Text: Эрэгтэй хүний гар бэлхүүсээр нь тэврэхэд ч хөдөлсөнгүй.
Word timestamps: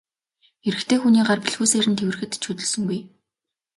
Эрэгтэй 0.67 0.97
хүний 0.99 1.23
гар 1.27 1.39
бэлхүүсээр 1.43 1.85
нь 1.89 1.97
тэврэхэд 1.99 2.31
ч 2.41 2.43
хөдөлсөнгүй. 2.47 2.99